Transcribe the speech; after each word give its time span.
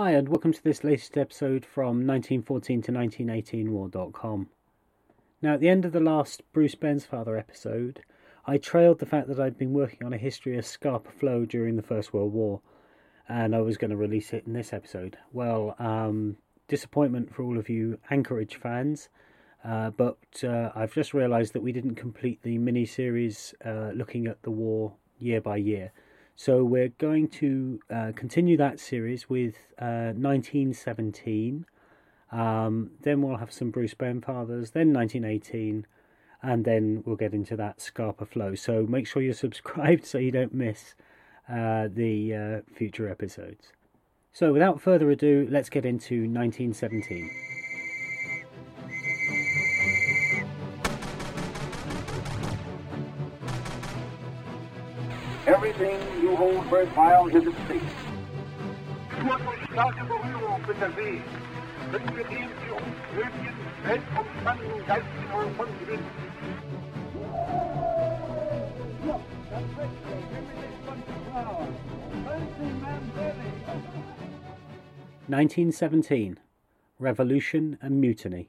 Hi, 0.00 0.12
and 0.12 0.28
welcome 0.28 0.52
to 0.52 0.62
this 0.62 0.84
latest 0.84 1.18
episode 1.18 1.64
from 1.64 2.06
1914 2.06 2.82
to 2.82 2.92
1918 2.92 3.72
War.com. 3.72 4.48
Now, 5.42 5.54
at 5.54 5.60
the 5.60 5.68
end 5.68 5.84
of 5.84 5.90
the 5.90 5.98
last 5.98 6.40
Bruce 6.52 6.76
Bairnsfather 6.76 7.36
episode, 7.36 8.04
I 8.46 8.58
trailed 8.58 9.00
the 9.00 9.06
fact 9.06 9.26
that 9.26 9.40
I'd 9.40 9.58
been 9.58 9.72
working 9.72 10.06
on 10.06 10.12
a 10.12 10.16
history 10.16 10.56
of 10.56 10.64
Scapa 10.64 11.10
Flow 11.10 11.44
during 11.44 11.74
the 11.74 11.82
First 11.82 12.14
World 12.14 12.32
War, 12.32 12.60
and 13.28 13.56
I 13.56 13.60
was 13.60 13.76
going 13.76 13.90
to 13.90 13.96
release 13.96 14.32
it 14.32 14.46
in 14.46 14.52
this 14.52 14.72
episode. 14.72 15.18
Well, 15.32 15.74
um, 15.80 16.36
disappointment 16.68 17.34
for 17.34 17.42
all 17.42 17.58
of 17.58 17.68
you 17.68 17.98
Anchorage 18.08 18.54
fans, 18.54 19.08
uh, 19.64 19.90
but 19.90 20.18
uh, 20.44 20.70
I've 20.76 20.94
just 20.94 21.12
realised 21.12 21.54
that 21.54 21.62
we 21.64 21.72
didn't 21.72 21.96
complete 21.96 22.40
the 22.44 22.56
mini 22.58 22.86
series 22.86 23.52
uh, 23.64 23.90
looking 23.96 24.28
at 24.28 24.44
the 24.44 24.52
war 24.52 24.92
year 25.18 25.40
by 25.40 25.56
year. 25.56 25.90
So 26.40 26.62
we're 26.62 26.90
going 26.98 27.26
to 27.40 27.80
uh, 27.90 28.12
continue 28.14 28.56
that 28.58 28.78
series 28.78 29.28
with 29.28 29.56
uh, 29.76 30.14
1917. 30.14 31.66
Um, 32.30 32.92
then 33.02 33.22
we'll 33.22 33.38
have 33.38 33.52
some 33.52 33.72
Bruce 33.72 33.94
Bairnsfathers, 33.94 34.70
then 34.70 34.92
1918, 34.92 35.84
and 36.40 36.64
then 36.64 37.02
we'll 37.04 37.16
get 37.16 37.34
into 37.34 37.56
that 37.56 37.80
Scapa 37.80 38.24
flow. 38.24 38.54
So 38.54 38.86
make 38.86 39.08
sure 39.08 39.20
you're 39.20 39.34
subscribed 39.46 40.06
so 40.06 40.18
you 40.18 40.30
don't 40.30 40.54
miss 40.54 40.94
uh, 41.48 41.88
the 41.92 42.34
uh, 42.36 42.72
future 42.72 43.08
episodes. 43.08 43.72
So 44.32 44.52
without 44.52 44.80
further 44.80 45.10
ado, 45.10 45.48
let's 45.50 45.68
get 45.68 45.84
into 45.84 46.28
1917. 46.30 47.30
Everything 55.48 56.17
you 56.28 56.36
hold 56.36 56.70
worthwhile 56.70 57.26
is 57.28 57.46
at 57.46 57.54
stake. 57.64 57.82
bitte 60.66 60.96
weh. 60.96 61.20
Wenn 61.90 62.16
wir 62.16 62.24
dem 62.24 62.48
für 62.60 62.74
uns 62.74 62.96
nötigen 63.16 63.54
weltumspannenden 63.84 64.86
geistigen 64.86 65.32
Horizont 65.32 65.80
gewinnen. 65.80 66.04
1917 75.28 76.40
Revolution 77.00 77.78
and 77.80 78.00
Mutiny. 78.00 78.48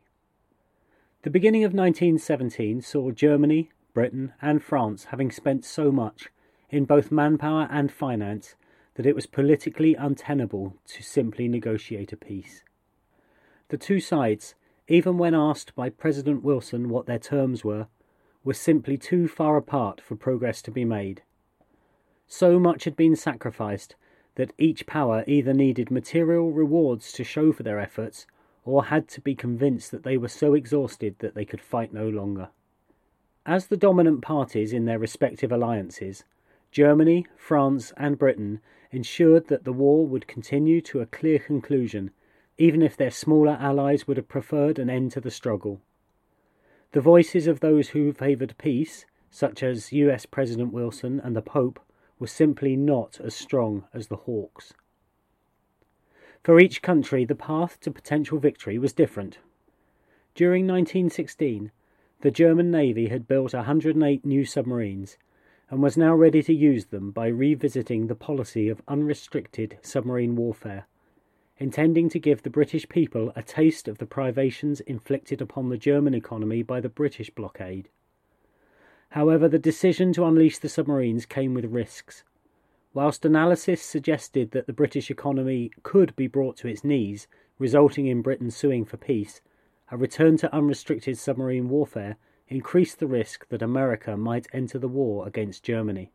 The 1.22 1.30
beginning 1.30 1.64
of 1.64 1.73
1917 1.73 2.81
saw 2.81 3.12
Germany, 3.12 3.70
Britain, 3.94 4.34
and 4.42 4.62
France 4.62 5.06
having 5.12 5.31
spent 5.31 5.64
so 5.64 5.92
much 5.92 6.30
in 6.70 6.86
both 6.86 7.12
manpower 7.12 7.67
and 7.72 7.92
finance 7.92 8.56
that 8.95 9.06
it 9.06 9.16
was 9.16 9.25
politically 9.25 9.95
untenable 9.95 10.75
to 10.86 11.02
simply 11.02 11.48
negotiate 11.48 12.12
a 12.12 12.17
peace. 12.17 12.64
The 13.70 13.78
two 13.78 14.00
sides, 14.00 14.56
even 14.88 15.17
when 15.17 15.34
asked 15.34 15.75
by 15.75 15.90
President 15.90 16.44
Wilson 16.44 16.90
what 16.90 17.06
their 17.06 17.20
terms 17.20 17.64
were, 17.64 17.88
were 18.44 18.53
simply 18.53 18.97
too 18.97 19.28
far 19.28 19.58
apart 19.58 20.02
for 20.02 20.16
progress 20.16 20.62
to 20.64 20.72
be 20.72 20.86
made. 20.86 21.22
So 22.28 22.59
much 22.59 22.84
had 22.84 22.95
been 22.95 23.16
sacrificed 23.16 23.95
that 24.36 24.53
each 24.58 24.86
power 24.86 25.23
either 25.28 25.53
needed 25.53 25.92
material 25.92 26.52
rewards 26.52 27.12
to 27.14 27.23
show 27.23 27.52
for 27.52 27.64
their 27.64 27.80
efforts 27.80 28.25
or 28.64 28.86
had 28.86 29.08
to 29.09 29.22
be 29.22 29.36
convinced 29.36 29.92
that 29.92 30.03
they 30.03 30.17
were 30.17 30.28
so 30.28 30.53
exhausted 30.53 31.16
that 31.20 31.36
they 31.36 31.45
could 31.45 31.62
fight 31.62 31.94
no 31.94 32.08
longer. 32.08 32.50
As 33.45 33.67
the 33.67 33.78
dominant 33.78 34.22
parties 34.22 34.73
in 34.73 34.86
their 34.86 35.00
respective 35.00 35.52
alliances, 35.52 36.23
Germany, 36.72 37.25
France, 37.36 37.92
and 37.98 38.17
Britain 38.17 38.62
ensured 38.92 39.48
that 39.48 39.64
the 39.64 39.73
war 39.73 40.06
would 40.06 40.28
continue 40.28 40.81
to 40.81 41.02
a 41.02 41.06
clear 41.06 41.39
conclusion, 41.39 42.12
even 42.58 42.81
if 42.81 42.95
their 42.95 43.12
smaller 43.12 43.58
allies 43.59 44.08
would 44.08 44.17
have 44.17 44.28
preferred 44.28 44.78
an 44.78 44.90
end 44.90 45.12
to 45.12 45.22
the 45.22 45.31
struggle. 45.31 45.81
The 46.92 47.02
voices 47.02 47.47
of 47.47 47.59
those 47.59 47.90
who 47.90 48.14
favoured 48.14 48.56
peace, 48.58 49.06
such 49.31 49.63
as 49.63 49.94
US 49.94 50.25
President 50.25 50.72
Wilson 50.72 51.19
and 51.19 51.35
the 51.35 51.41
Pope, 51.41 51.80
were 52.19 52.28
simply 52.28 52.75
not 52.75 53.19
as 53.19 53.34
strong 53.34 53.86
as 53.94 54.07
the 54.07 54.18
Hawks. 54.18 54.74
For 56.44 56.59
each 56.59 56.81
country, 56.81 57.25
the 57.25 57.36
path 57.36 57.80
to 57.81 57.91
potential 57.91 58.40
victory 58.40 58.78
was 58.78 58.94
different. 58.94 59.40
During 60.36 60.66
1916, 60.66 61.72
the 62.22 62.31
German 62.31 62.69
Navy 62.72 63.07
had 63.07 63.28
built 63.28 63.53
108 63.53 64.25
new 64.25 64.46
submarines 64.46 65.18
and 65.69 65.84
was 65.84 65.97
now 65.97 66.16
ready 66.16 66.41
to 66.41 66.53
use 66.53 66.85
them 66.85 67.12
by 67.12 67.28
revisiting 67.28 68.07
the 68.07 68.16
policy 68.16 68.69
of 68.69 68.81
unrestricted 68.88 69.78
submarine 69.81 70.35
warfare, 70.35 70.88
intending 71.57 72.09
to 72.09 72.19
give 72.19 72.41
the 72.41 72.50
British 72.50 72.90
people 72.90 73.31
a 73.35 73.44
taste 73.44 73.88
of 73.88 74.00
the 74.00 74.06
privations 74.06 74.80
inflicted 74.81 75.41
upon 75.41 75.69
the 75.69 75.78
German 75.78 76.13
economy 76.13 76.63
by 76.63 76.80
the 76.80 76.90
British 76.90 77.30
blockade. 77.30 77.90
However, 79.09 79.47
the 79.47 79.59
decision 79.59 80.13
to 80.13 80.25
unleash 80.25 80.57
the 80.57 80.69
submarines 80.69 81.25
came 81.25 81.53
with 81.53 81.66
risks. 81.66 82.24
Whilst 82.94 83.25
analysis 83.25 83.81
suggested 83.81 84.51
that 84.51 84.66
the 84.66 84.74
British 84.74 85.12
economy 85.12 85.72
could 85.84 86.16
be 86.16 86.28
brought 86.28 86.57
to 86.57 86.68
its 86.68 86.84
knees, 86.84 87.28
resulting 87.59 88.07
in 88.07 88.24
Britain 88.24 88.50
suing 88.50 88.86
for 88.86 88.97
peace, 88.97 89.41
a 89.91 89.97
return 89.97 90.38
to 90.38 90.56
unrestricted 90.56 91.18
submarine 91.18 91.69
warfare 91.69 92.18
increased 92.50 93.00
the 93.00 93.08
risk 93.08 93.48
that 93.50 93.62
America 93.62 94.18
might 94.18 94.48
enter 94.52 94.80
the 94.80 94.88
war 94.88 95.28
against 95.28 95.64
Germany. 95.64 96.12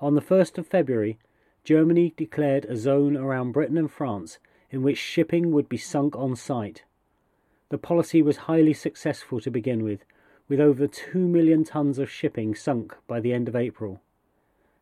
On 0.00 0.14
the 0.14 0.20
1st 0.22 0.58
of 0.58 0.66
February, 0.66 1.18
Germany 1.64 2.14
declared 2.16 2.66
a 2.66 2.76
zone 2.76 3.16
around 3.16 3.52
Britain 3.52 3.78
and 3.78 3.90
France 3.90 4.38
in 4.70 4.82
which 4.82 4.98
shipping 4.98 5.50
would 5.50 5.68
be 5.68 5.78
sunk 5.78 6.14
on 6.14 6.36
sight. 6.36 6.84
The 7.70 7.78
policy 7.78 8.22
was 8.22 8.48
highly 8.48 8.74
successful 8.74 9.40
to 9.40 9.50
begin 9.50 9.82
with, 9.82 10.04
with 10.48 10.60
over 10.60 10.86
2 10.86 11.18
million 11.18 11.64
tons 11.64 11.98
of 11.98 12.10
shipping 12.10 12.54
sunk 12.54 12.96
by 13.06 13.20
the 13.20 13.32
end 13.32 13.48
of 13.48 13.56
April. 13.56 14.00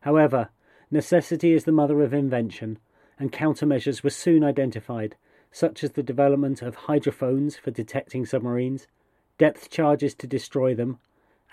However, 0.01 0.49
necessity 0.91 1.53
is 1.53 1.63
the 1.63 1.71
mother 1.71 2.01
of 2.01 2.13
invention, 2.13 2.79
and 3.19 3.31
countermeasures 3.31 4.03
were 4.03 4.09
soon 4.09 4.43
identified, 4.43 5.15
such 5.51 5.83
as 5.83 5.91
the 5.91 6.03
development 6.03 6.61
of 6.61 6.75
hydrophones 6.75 7.57
for 7.57 7.71
detecting 7.71 8.25
submarines 8.25 8.87
depth 9.37 9.69
charges 9.69 10.13
to 10.15 10.27
destroy 10.27 10.73
them, 10.73 10.99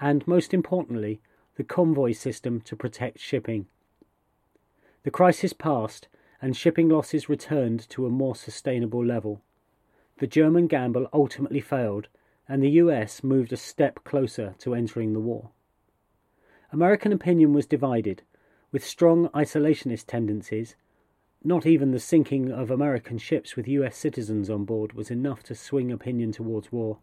and 0.01 0.27
most 0.27 0.55
importantly, 0.55 1.21
the 1.57 1.65
convoy 1.65 2.13
system 2.13 2.61
to 2.63 2.77
protect 2.77 3.19
shipping. 3.19 3.67
The 5.05 5.11
crisis 5.11 5.53
passed, 5.53 6.09
and 6.41 6.57
shipping 6.57 6.89
losses 6.89 7.29
returned 7.29 7.89
to 7.91 8.07
a 8.07 8.11
more 8.11 8.35
sustainable 8.35 9.05
level. 9.05 9.43
The 10.19 10.27
German 10.27 10.67
gamble 10.67 11.09
ultimately 11.13 11.61
failed, 11.61 12.09
and 12.49 12.63
the 12.63 12.71
US 12.71 13.23
moved 13.23 13.53
a 13.53 13.57
step 13.57 14.05
closer 14.05 14.55
to 14.59 14.75
entering 14.75 15.13
the 15.13 15.21
war. 15.21 15.51
American 16.73 17.13
opinion 17.13 17.53
was 17.53 17.67
divided, 17.67 18.23
with 18.73 18.85
strong 18.85 19.29
isolationist 19.29 20.07
tendencies. 20.07 20.75
Not 21.43 21.67
even 21.67 21.93
the 21.93 22.01
sinking 22.01 22.51
of 22.51 22.71
American 22.71 23.19
ships 23.19 23.55
with 23.55 23.69
US 23.69 23.97
citizens 23.97 24.51
on 24.51 24.65
board 24.65 24.95
was 24.95 25.11
enough 25.11 25.43
to 25.45 25.55
swing 25.55 25.93
opinion 25.93 26.33
towards 26.33 26.73
war. 26.73 26.99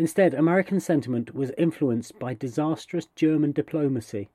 Instead, 0.00 0.32
American 0.32 0.80
sentiment 0.80 1.34
was 1.34 1.52
influenced 1.58 2.18
by 2.18 2.32
disastrous 2.32 3.08
German 3.16 3.52
diplomacy. 3.52 4.30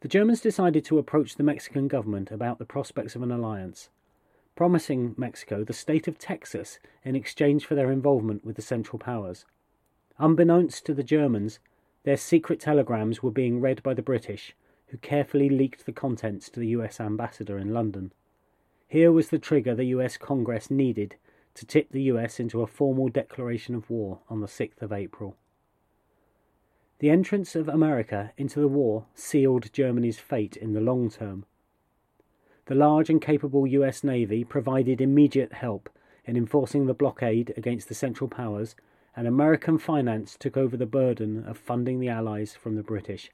The 0.00 0.08
Germans 0.08 0.40
decided 0.40 0.84
to 0.86 0.98
approach 0.98 1.36
the 1.36 1.44
Mexican 1.44 1.86
government 1.86 2.32
about 2.32 2.58
the 2.58 2.64
prospects 2.64 3.14
of 3.14 3.22
an 3.22 3.30
alliance, 3.30 3.88
promising 4.56 5.14
Mexico 5.16 5.62
the 5.62 5.72
state 5.72 6.08
of 6.08 6.18
Texas 6.18 6.80
in 7.04 7.14
exchange 7.14 7.64
for 7.64 7.76
their 7.76 7.92
involvement 7.92 8.44
with 8.44 8.56
the 8.56 8.62
Central 8.62 8.98
Powers. 8.98 9.44
Unbeknownst 10.18 10.84
to 10.86 10.92
the 10.92 11.04
Germans, 11.04 11.60
their 12.02 12.16
secret 12.16 12.58
telegrams 12.58 13.22
were 13.22 13.30
being 13.30 13.60
read 13.60 13.80
by 13.84 13.94
the 13.94 14.02
British, 14.02 14.56
who 14.88 14.96
carefully 14.96 15.48
leaked 15.48 15.86
the 15.86 15.92
contents 15.92 16.50
to 16.50 16.58
the 16.58 16.74
US 16.78 16.98
ambassador 16.98 17.58
in 17.58 17.72
London. 17.72 18.10
Here 18.88 19.12
was 19.12 19.28
the 19.28 19.38
trigger 19.38 19.76
the 19.76 19.94
US 19.94 20.16
Congress 20.16 20.68
needed 20.68 21.14
to 21.54 21.66
tip 21.66 21.90
the 21.90 22.02
US 22.02 22.40
into 22.40 22.62
a 22.62 22.66
formal 22.66 23.08
declaration 23.08 23.74
of 23.74 23.88
war 23.88 24.20
on 24.28 24.40
the 24.40 24.46
6th 24.46 24.82
of 24.82 24.92
April. 24.92 25.36
The 26.98 27.10
entrance 27.10 27.54
of 27.54 27.68
America 27.68 28.32
into 28.36 28.60
the 28.60 28.68
war 28.68 29.06
sealed 29.14 29.72
Germany's 29.72 30.18
fate 30.18 30.56
in 30.56 30.72
the 30.72 30.80
long 30.80 31.10
term. 31.10 31.44
The 32.66 32.74
large 32.74 33.10
and 33.10 33.20
capable 33.20 33.66
US 33.66 34.02
Navy 34.02 34.42
provided 34.42 35.00
immediate 35.00 35.52
help 35.52 35.90
in 36.24 36.36
enforcing 36.36 36.86
the 36.86 36.94
blockade 36.94 37.52
against 37.56 37.88
the 37.88 37.94
Central 37.94 38.28
Powers, 38.28 38.74
and 39.16 39.26
American 39.26 39.78
finance 39.78 40.36
took 40.38 40.56
over 40.56 40.76
the 40.76 40.86
burden 40.86 41.44
of 41.44 41.58
funding 41.58 42.00
the 42.00 42.08
Allies 42.08 42.54
from 42.54 42.74
the 42.74 42.82
British, 42.82 43.30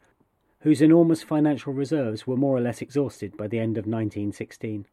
whose 0.61 0.83
enormous 0.83 1.23
financial 1.23 1.73
reserves 1.73 2.27
were 2.27 2.37
more 2.37 2.57
or 2.57 2.61
less 2.61 2.83
exhausted 2.83 3.37
by 3.37 3.47
the 3.47 3.59
end 3.59 3.79
of 3.79 3.87
1916. 3.87 4.87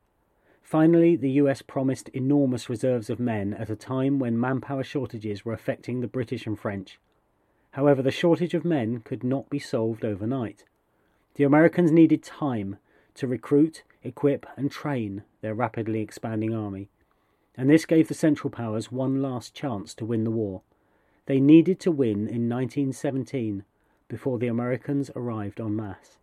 Finally, 0.67 1.15
the 1.15 1.31
US 1.43 1.61
promised 1.61 2.09
enormous 2.09 2.69
reserves 2.69 3.09
of 3.09 3.21
men 3.21 3.53
at 3.53 3.69
a 3.69 3.75
time 3.77 4.19
when 4.19 4.37
manpower 4.37 4.83
shortages 4.83 5.45
were 5.45 5.53
affecting 5.53 6.01
the 6.01 6.09
British 6.09 6.45
and 6.45 6.59
French. 6.59 6.99
However, 7.71 8.01
the 8.01 8.11
shortage 8.11 8.53
of 8.53 8.65
men 8.65 8.99
could 8.99 9.23
not 9.23 9.49
be 9.49 9.59
solved 9.59 10.03
overnight. 10.03 10.65
The 11.35 11.45
Americans 11.45 11.89
needed 11.89 12.21
time 12.21 12.79
to 13.15 13.27
recruit, 13.27 13.83
equip, 14.03 14.45
and 14.57 14.69
train 14.69 15.23
their 15.39 15.53
rapidly 15.53 16.01
expanding 16.01 16.53
army, 16.53 16.89
and 17.55 17.69
this 17.69 17.85
gave 17.85 18.09
the 18.09 18.13
Central 18.13 18.51
Powers 18.51 18.91
one 18.91 19.21
last 19.21 19.53
chance 19.53 19.93
to 19.93 20.05
win 20.05 20.25
the 20.25 20.31
war. 20.31 20.63
They 21.27 21.39
needed 21.39 21.79
to 21.79 21.91
win 21.91 22.27
in 22.27 22.49
1917 22.49 23.63
before 24.09 24.37
the 24.37 24.47
Americans 24.47 25.11
arrived 25.15 25.61
en 25.61 25.77
masse. 25.77 26.17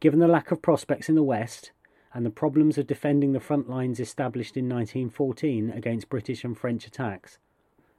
Given 0.00 0.18
the 0.18 0.26
lack 0.26 0.50
of 0.50 0.60
prospects 0.60 1.08
in 1.08 1.14
the 1.14 1.22
West 1.22 1.70
and 2.14 2.26
the 2.26 2.30
problems 2.30 2.78
of 2.78 2.86
defending 2.86 3.32
the 3.32 3.40
front 3.40 3.68
lines 3.68 3.98
established 3.98 4.56
in 4.56 4.68
1914 4.68 5.70
against 5.70 6.08
British 6.08 6.44
and 6.44 6.56
French 6.56 6.86
attacks, 6.86 7.38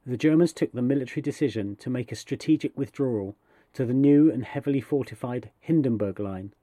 the 0.05 0.17
Germans 0.17 0.53
took 0.53 0.71
the 0.71 0.81
military 0.81 1.21
decision 1.21 1.75
to 1.77 1.89
make 1.89 2.11
a 2.11 2.15
strategic 2.15 2.77
withdrawal 2.77 3.35
to 3.73 3.85
the 3.85 3.93
new 3.93 4.31
and 4.31 4.43
heavily 4.43 4.81
fortified 4.81 5.49
Hindenburg 5.59 6.19
Line. 6.19 6.53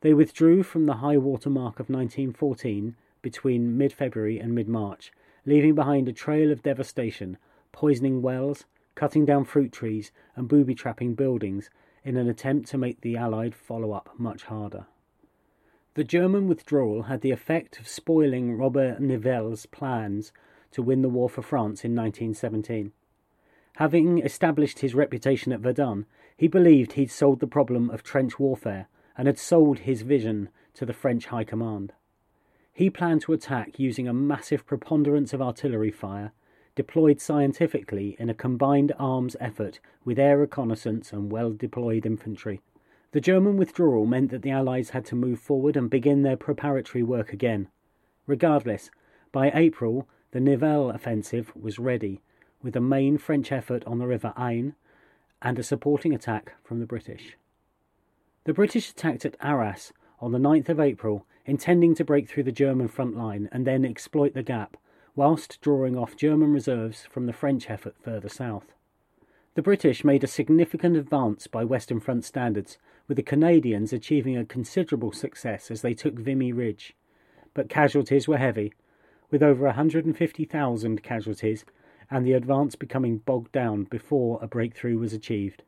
They 0.00 0.14
withdrew 0.14 0.62
from 0.62 0.86
the 0.86 0.94
high 0.94 1.16
water 1.16 1.50
mark 1.50 1.80
of 1.80 1.90
1914 1.90 2.96
between 3.20 3.76
mid 3.76 3.92
February 3.92 4.38
and 4.38 4.54
mid 4.54 4.68
March, 4.68 5.12
leaving 5.44 5.74
behind 5.74 6.08
a 6.08 6.12
trail 6.12 6.52
of 6.52 6.62
devastation, 6.62 7.38
poisoning 7.72 8.22
wells, 8.22 8.64
cutting 8.94 9.24
down 9.24 9.44
fruit 9.44 9.72
trees, 9.72 10.12
and 10.36 10.48
booby 10.48 10.74
trapping 10.74 11.14
buildings 11.14 11.68
in 12.04 12.16
an 12.16 12.28
attempt 12.28 12.68
to 12.68 12.78
make 12.78 13.00
the 13.00 13.16
Allied 13.16 13.54
follow 13.54 13.92
up 13.92 14.10
much 14.16 14.44
harder. 14.44 14.86
The 15.96 16.04
German 16.04 16.46
withdrawal 16.46 17.04
had 17.04 17.22
the 17.22 17.30
effect 17.30 17.80
of 17.80 17.88
spoiling 17.88 18.58
Robert 18.58 19.00
Nivelle's 19.00 19.64
plans 19.64 20.30
to 20.72 20.82
win 20.82 21.00
the 21.00 21.08
war 21.08 21.30
for 21.30 21.40
France 21.40 21.86
in 21.86 21.96
1917. 21.96 22.92
Having 23.76 24.18
established 24.18 24.80
his 24.80 24.94
reputation 24.94 25.52
at 25.52 25.60
Verdun, 25.60 26.04
he 26.36 26.48
believed 26.48 26.92
he'd 26.92 27.10
solved 27.10 27.40
the 27.40 27.46
problem 27.46 27.88
of 27.88 28.02
trench 28.02 28.38
warfare 28.38 28.88
and 29.16 29.26
had 29.26 29.38
sold 29.38 29.78
his 29.78 30.02
vision 30.02 30.50
to 30.74 30.84
the 30.84 30.92
French 30.92 31.28
High 31.28 31.44
Command. 31.44 31.94
He 32.74 32.90
planned 32.90 33.22
to 33.22 33.32
attack 33.32 33.78
using 33.78 34.06
a 34.06 34.12
massive 34.12 34.66
preponderance 34.66 35.32
of 35.32 35.40
artillery 35.40 35.90
fire, 35.90 36.32
deployed 36.74 37.22
scientifically 37.22 38.16
in 38.18 38.28
a 38.28 38.34
combined 38.34 38.92
arms 38.98 39.34
effort 39.40 39.80
with 40.04 40.18
air 40.18 40.36
reconnaissance 40.36 41.10
and 41.10 41.32
well 41.32 41.52
deployed 41.52 42.04
infantry. 42.04 42.60
The 43.12 43.20
German 43.20 43.56
withdrawal 43.56 44.04
meant 44.04 44.30
that 44.30 44.42
the 44.42 44.50
Allies 44.50 44.90
had 44.90 45.04
to 45.06 45.14
move 45.14 45.38
forward 45.38 45.76
and 45.76 45.88
begin 45.88 46.22
their 46.22 46.36
preparatory 46.36 47.02
work 47.02 47.32
again. 47.32 47.68
Regardless, 48.26 48.90
by 49.32 49.50
April, 49.54 50.08
the 50.32 50.40
Nivelle 50.40 50.90
offensive 50.90 51.54
was 51.56 51.78
ready 51.78 52.20
with 52.62 52.76
a 52.76 52.80
main 52.80 53.16
French 53.16 53.52
effort 53.52 53.84
on 53.86 53.98
the 53.98 54.06
River 54.06 54.32
Aisne 54.36 54.74
and 55.40 55.58
a 55.58 55.62
supporting 55.62 56.12
attack 56.12 56.54
from 56.64 56.80
the 56.80 56.86
British. 56.86 57.36
The 58.44 58.52
British 58.54 58.90
attacked 58.90 59.24
at 59.24 59.36
Arras 59.40 59.92
on 60.20 60.32
the 60.32 60.38
9th 60.38 60.68
of 60.68 60.80
April, 60.80 61.26
intending 61.44 61.94
to 61.94 62.04
break 62.04 62.28
through 62.28 62.42
the 62.42 62.52
German 62.52 62.88
front 62.88 63.16
line 63.16 63.48
and 63.52 63.66
then 63.66 63.84
exploit 63.84 64.34
the 64.34 64.42
gap, 64.42 64.76
whilst 65.14 65.60
drawing 65.60 65.96
off 65.96 66.16
German 66.16 66.52
reserves 66.52 67.06
from 67.06 67.26
the 67.26 67.32
French 67.32 67.70
effort 67.70 67.94
further 68.02 68.28
south. 68.28 68.72
The 69.54 69.62
British 69.62 70.04
made 70.04 70.22
a 70.22 70.26
significant 70.26 70.96
advance 70.96 71.46
by 71.46 71.64
Western 71.64 72.00
Front 72.00 72.24
standards, 72.24 72.78
with 73.08 73.16
the 73.16 73.22
Canadians 73.22 73.92
achieving 73.92 74.36
a 74.36 74.44
considerable 74.44 75.12
success 75.12 75.70
as 75.70 75.82
they 75.82 75.94
took 75.94 76.18
Vimy 76.18 76.52
Ridge. 76.52 76.94
But 77.54 77.68
casualties 77.68 78.26
were 78.26 78.38
heavy, 78.38 78.72
with 79.30 79.42
over 79.42 79.64
150,000 79.64 81.02
casualties 81.02 81.64
and 82.10 82.24
the 82.24 82.32
advance 82.32 82.76
becoming 82.76 83.18
bogged 83.18 83.52
down 83.52 83.84
before 83.84 84.38
a 84.42 84.46
breakthrough 84.46 84.98
was 84.98 85.12
achieved. 85.12 85.62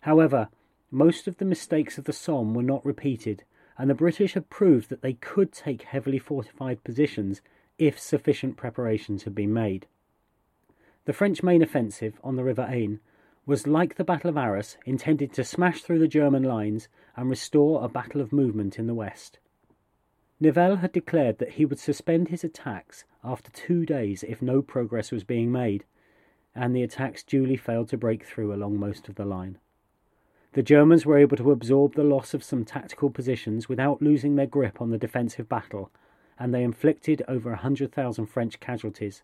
However, 0.00 0.48
most 0.90 1.28
of 1.28 1.38
the 1.38 1.44
mistakes 1.44 1.98
of 1.98 2.04
the 2.04 2.12
Somme 2.12 2.54
were 2.54 2.62
not 2.62 2.84
repeated, 2.84 3.44
and 3.78 3.88
the 3.88 3.94
British 3.94 4.34
had 4.34 4.50
proved 4.50 4.88
that 4.88 5.02
they 5.02 5.14
could 5.14 5.52
take 5.52 5.82
heavily 5.82 6.18
fortified 6.18 6.84
positions 6.84 7.40
if 7.78 7.98
sufficient 7.98 8.56
preparations 8.56 9.24
had 9.24 9.34
been 9.34 9.52
made. 9.52 9.86
The 11.04 11.12
French 11.12 11.42
main 11.42 11.62
offensive 11.62 12.20
on 12.22 12.36
the 12.36 12.44
River 12.44 12.66
Aisne 12.70 13.00
was 13.44 13.66
like 13.66 13.96
the 13.96 14.04
Battle 14.04 14.30
of 14.30 14.36
Arras, 14.36 14.76
intended 14.86 15.32
to 15.32 15.44
smash 15.44 15.82
through 15.82 15.98
the 15.98 16.08
German 16.08 16.42
lines 16.42 16.88
and 17.16 17.28
restore 17.28 17.84
a 17.84 17.88
battle 17.88 18.20
of 18.20 18.32
movement 18.32 18.78
in 18.78 18.86
the 18.86 18.94
west. 18.94 19.38
Nivelle 20.38 20.76
had 20.76 20.92
declared 20.92 21.38
that 21.38 21.52
he 21.52 21.64
would 21.64 21.78
suspend 21.78 22.28
his 22.28 22.44
attacks 22.44 23.04
after 23.24 23.50
two 23.50 23.86
days 23.86 24.24
if 24.24 24.42
no 24.42 24.62
progress 24.62 25.10
was 25.10 25.24
being 25.24 25.50
made, 25.50 25.84
and 26.54 26.74
the 26.74 26.82
attacks 26.82 27.22
duly 27.22 27.56
failed 27.56 27.88
to 27.88 27.96
break 27.96 28.24
through 28.24 28.54
along 28.54 28.78
most 28.78 29.08
of 29.08 29.14
the 29.14 29.24
line. 29.24 29.58
The 30.52 30.62
Germans 30.62 31.06
were 31.06 31.16
able 31.16 31.36
to 31.38 31.50
absorb 31.50 31.94
the 31.94 32.04
loss 32.04 32.34
of 32.34 32.44
some 32.44 32.64
tactical 32.64 33.08
positions 33.08 33.68
without 33.68 34.02
losing 34.02 34.36
their 34.36 34.46
grip 34.46 34.82
on 34.82 34.90
the 34.90 34.98
defensive 34.98 35.48
battle, 35.48 35.90
and 36.38 36.52
they 36.52 36.62
inflicted 36.62 37.22
over 37.26 37.50
a 37.50 37.62
100,000 37.62 38.26
French 38.26 38.60
casualties. 38.60 39.22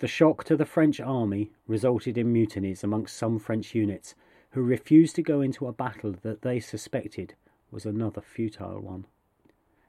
The 0.00 0.06
shock 0.06 0.44
to 0.44 0.56
the 0.56 0.64
French 0.64 1.00
army 1.00 1.50
resulted 1.66 2.16
in 2.16 2.32
mutinies 2.32 2.84
amongst 2.84 3.16
some 3.16 3.38
French 3.38 3.74
units 3.74 4.14
who 4.50 4.62
refused 4.62 5.16
to 5.16 5.22
go 5.22 5.40
into 5.40 5.66
a 5.66 5.72
battle 5.72 6.14
that 6.22 6.42
they 6.42 6.60
suspected 6.60 7.34
was 7.70 7.84
another 7.84 8.20
futile 8.20 8.80
one. 8.80 9.06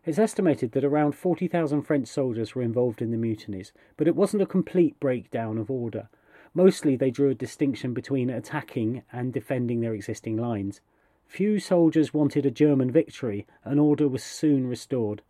It's 0.06 0.18
estimated 0.18 0.72
that 0.72 0.84
around 0.84 1.12
40,000 1.12 1.84
French 1.84 2.08
soldiers 2.08 2.56
were 2.56 2.64
involved 2.64 3.02
in 3.02 3.12
the 3.12 3.18
mutinies, 3.18 3.72
but 3.98 4.08
it 4.08 4.16
wasn't 4.16 4.42
a 4.42 4.48
complete 4.48 5.00
breakdown 5.00 5.58
of 5.60 5.70
order. 5.70 6.10
Mostly 6.56 6.96
they 6.96 7.12
drew 7.12 7.30
a 7.30 7.36
distinction 7.36 7.94
between 7.94 8.32
attacking 8.32 9.04
and 9.12 9.32
defending 9.32 9.82
their 9.82 9.94
existing 9.94 10.38
lines. 10.38 10.82
Few 11.28 11.60
soldiers 11.60 12.14
wanted 12.14 12.46
a 12.46 12.52
German 12.52 12.90
victory, 12.90 13.46
and 13.64 13.80
order 13.80 14.08
was 14.08 14.24
soon 14.24 14.66
restored. 14.66 15.22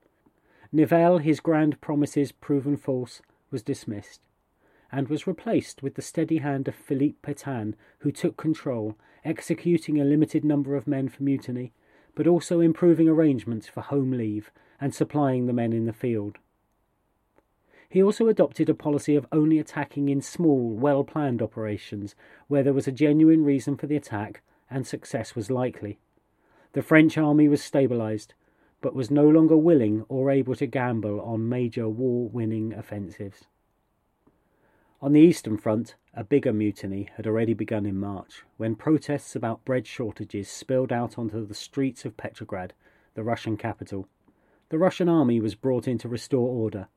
Nivelle, 0.71 1.17
his 1.17 1.41
grand 1.41 1.81
promises 1.81 2.31
proven 2.31 2.77
false, 2.77 3.21
was 3.51 3.61
dismissed, 3.61 4.21
and 4.91 5.07
was 5.07 5.27
replaced 5.27 5.83
with 5.83 5.95
the 5.95 6.01
steady 6.01 6.37
hand 6.37 6.67
of 6.67 6.75
Philippe 6.75 7.17
Pétain, 7.23 7.73
who 7.99 8.11
took 8.11 8.37
control, 8.37 8.97
executing 9.23 9.99
a 9.99 10.05
limited 10.05 10.43
number 10.43 10.75
of 10.75 10.87
men 10.87 11.09
for 11.09 11.23
mutiny, 11.23 11.73
but 12.15 12.27
also 12.27 12.59
improving 12.59 13.07
arrangements 13.07 13.67
for 13.67 13.81
home 13.81 14.11
leave 14.11 14.51
and 14.81 14.93
supplying 14.93 15.45
the 15.45 15.53
men 15.53 15.73
in 15.73 15.85
the 15.85 15.93
field. 15.93 16.37
He 17.89 18.03
also 18.03 18.27
adopted 18.27 18.69
a 18.69 18.75
policy 18.75 19.15
of 19.15 19.25
only 19.31 19.57
attacking 19.57 20.09
in 20.09 20.21
small, 20.21 20.75
well 20.75 21.03
planned 21.03 21.41
operations 21.41 22.15
where 22.47 22.61
there 22.61 22.73
was 22.73 22.87
a 22.87 22.91
genuine 22.91 23.43
reason 23.43 23.77
for 23.77 23.87
the 23.87 23.95
attack 23.95 24.41
and 24.69 24.85
success 24.85 25.35
was 25.35 25.49
likely. 25.49 25.99
The 26.73 26.83
French 26.83 27.17
army 27.17 27.47
was 27.47 27.61
stabilised, 27.61 28.33
but 28.81 28.93
was 28.93 29.09
no 29.09 29.27
longer 29.27 29.57
willing 29.57 30.05
or 30.07 30.29
able 30.29 30.55
to 30.55 30.67
gamble 30.67 31.19
on 31.21 31.49
major 31.49 31.89
war 31.89 32.29
winning 32.29 32.73
offensives. 32.73 33.47
On 35.01 35.13
the 35.13 35.21
Eastern 35.21 35.55
Front, 35.55 35.95
a 36.13 36.25
bigger 36.25 36.51
mutiny 36.51 37.09
had 37.15 37.25
already 37.25 37.53
begun 37.53 37.85
in 37.85 37.97
March, 37.97 38.43
when 38.57 38.75
protests 38.75 39.33
about 39.33 39.63
bread 39.63 39.87
shortages 39.87 40.49
spilled 40.49 40.91
out 40.91 41.17
onto 41.17 41.45
the 41.45 41.53
streets 41.53 42.03
of 42.03 42.17
Petrograd, 42.17 42.73
the 43.13 43.23
Russian 43.23 43.55
capital. 43.55 44.09
The 44.67 44.77
Russian 44.77 45.07
army 45.07 45.39
was 45.39 45.55
brought 45.55 45.87
in 45.87 45.97
to 45.99 46.09
restore 46.09 46.49
order, 46.49 46.89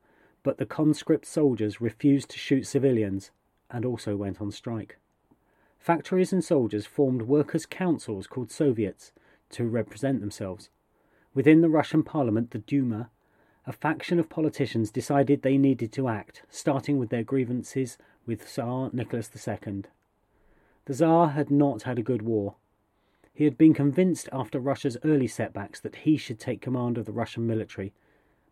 but 0.43 0.57
the 0.57 0.65
conscript 0.65 1.25
soldiers 1.25 1.79
refused 1.79 2.29
to 2.31 2.37
shoot 2.37 2.67
civilians 2.67 3.31
and 3.71 3.85
also 3.85 4.17
went 4.17 4.41
on 4.41 4.51
strike. 4.51 4.97
Factories 5.79 6.33
and 6.33 6.43
soldiers 6.43 6.85
formed 6.85 7.21
workers' 7.21 7.65
councils 7.65 8.27
called 8.27 8.51
Soviets 8.51 9.13
to 9.51 9.65
represent 9.65 10.19
themselves. 10.19 10.69
Within 11.33 11.61
the 11.61 11.69
Russian 11.69 12.03
parliament, 12.03 12.51
the 12.51 12.59
Duma, 12.59 13.11
a 13.65 13.71
faction 13.71 14.19
of 14.19 14.27
politicians 14.27 14.91
decided 14.91 15.41
they 15.41 15.57
needed 15.57 15.91
to 15.93 16.09
act, 16.09 16.43
starting 16.49 16.97
with 16.97 17.09
their 17.09 17.23
grievances 17.23 17.97
with 18.25 18.45
Tsar 18.45 18.89
Nicholas 18.91 19.29
II. 19.35 19.83
The 20.85 20.93
Tsar 20.93 21.29
had 21.29 21.49
not 21.49 21.83
had 21.83 21.97
a 21.97 22.03
good 22.03 22.23
war. 22.23 22.55
He 23.33 23.45
had 23.45 23.57
been 23.57 23.73
convinced 23.73 24.27
after 24.33 24.59
Russia's 24.59 24.97
early 25.05 25.27
setbacks 25.27 25.79
that 25.79 25.95
he 25.97 26.17
should 26.17 26.39
take 26.39 26.61
command 26.61 26.97
of 26.97 27.05
the 27.05 27.13
Russian 27.13 27.47
military, 27.47 27.93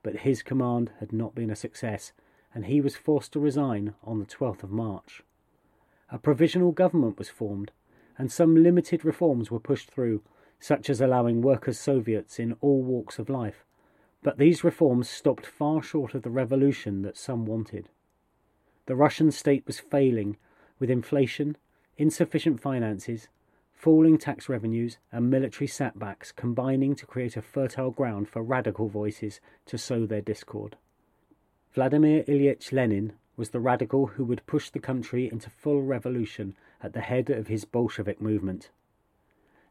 but 0.02 0.18
his 0.18 0.42
command 0.42 0.92
had 1.02 1.12
not 1.12 1.36
been 1.36 1.52
a 1.52 1.58
success, 1.58 2.14
and 2.54 2.66
he 2.66 2.80
was 2.80 2.96
forced 2.96 3.34
to 3.34 3.40
resign 3.40 3.94
on 4.04 4.20
the 4.20 4.26
12th 4.26 4.64
of 4.64 4.72
March. 4.72 5.24
A 6.10 6.18
provisional 6.18 6.72
government 6.72 7.18
was 7.18 7.30
formed, 7.30 7.72
and 8.18 8.32
some 8.32 8.56
limited 8.56 9.04
reforms 9.04 9.52
were 9.52 9.60
pushed 9.60 9.92
through, 9.92 10.22
such 10.60 10.90
as 10.90 11.02
allowing 11.02 11.42
workers' 11.42 11.80
Soviets 11.80 12.40
in 12.40 12.54
all 12.62 12.82
walks 12.82 13.20
of 13.20 13.30
life 13.30 13.66
but 14.24 14.38
these 14.38 14.64
reforms 14.64 15.10
stopped 15.10 15.46
far 15.46 15.82
short 15.82 16.14
of 16.14 16.22
the 16.22 16.30
revolution 16.30 17.02
that 17.02 17.18
some 17.18 17.46
wanted. 17.46 17.90
The 18.86 18.96
Russian 18.96 19.32
state 19.32 19.64
was 19.66 19.80
failing, 19.80 20.38
with 20.80 20.90
inflation, 20.90 21.58
insufficient 21.98 22.60
finances, 22.60 23.28
falling 23.74 24.18
tax 24.18 24.48
revenues, 24.48 24.98
and 25.12 25.30
military 25.30 25.68
setbacks 25.68 26.32
combining 26.32 26.96
to 26.96 27.06
create 27.06 27.36
a 27.36 27.42
fertile 27.42 27.92
ground 27.92 28.30
for 28.30 28.44
radical 28.44 28.88
voices 28.88 29.40
to 29.66 29.78
sow 29.78 30.06
their 30.06 30.22
discord. 30.22 30.78
Vladimir 31.74 32.24
Ilyich 32.24 32.72
Lenin 32.72 33.14
was 33.38 33.50
the 33.50 33.60
radical 33.60 34.08
who 34.08 34.26
would 34.26 34.46
push 34.46 34.70
the 34.70 34.80
country 34.80 35.30
into 35.32 35.50
full 35.50 35.82
revolution 35.82 36.56
at 36.84 36.94
the 36.94 37.02
head 37.02 37.30
of 37.30 37.48
his 37.48 37.66
Bolshevik 37.66 38.22
movement. 38.22 38.70